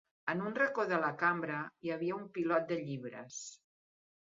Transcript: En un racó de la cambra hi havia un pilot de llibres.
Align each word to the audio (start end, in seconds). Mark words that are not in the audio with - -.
En 0.31 0.39
un 0.45 0.55
racó 0.59 0.85
de 0.91 0.97
la 1.03 1.11
cambra 1.19 1.59
hi 1.87 1.95
havia 1.97 2.17
un 2.17 2.25
pilot 2.39 2.67
de 2.75 2.81
llibres. 2.89 3.41